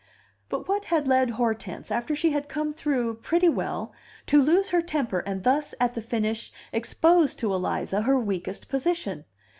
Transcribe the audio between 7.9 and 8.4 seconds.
her